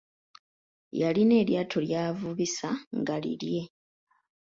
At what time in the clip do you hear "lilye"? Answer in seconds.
3.23-3.63